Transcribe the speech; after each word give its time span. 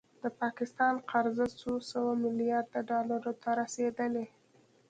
د 0.23 0.25
پاکستان 0.41 0.93
قرضه 1.09 1.45
څو 1.59 1.71
سوه 1.91 2.11
میلیارده 2.23 2.79
ډالرو 2.89 3.33
ته 3.41 3.49
رسیدلې 3.61 4.25